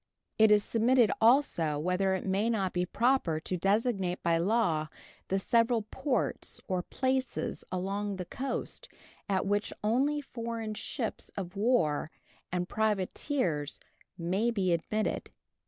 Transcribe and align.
It 0.39 0.49
is 0.49 0.63
submitted 0.63 1.11
also 1.21 1.77
whether 1.77 2.15
it 2.15 2.25
may 2.25 2.49
not 2.49 2.73
be 2.73 2.87
proper 2.87 3.39
to 3.41 3.55
designate 3.55 4.23
by 4.23 4.39
law 4.39 4.87
the 5.27 5.37
several 5.37 5.83
ports 5.91 6.59
or 6.67 6.81
places 6.81 7.63
along 7.71 8.15
the 8.15 8.25
coast 8.25 8.89
at 9.29 9.45
which 9.45 9.71
only 9.83 10.19
foreign 10.19 10.73
ships 10.73 11.29
of 11.37 11.55
war 11.55 12.09
and 12.51 12.67
privateers 12.67 13.79
may 14.17 14.49
be 14.49 14.73
admitted. 14.73 15.29